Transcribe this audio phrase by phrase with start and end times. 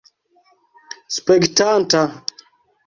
[1.15, 2.01] spektanta